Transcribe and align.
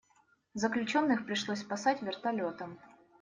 Заключенных 0.55 1.27
пришлось 1.27 1.59
спасать 1.59 2.01
вертолётом. 2.01 2.79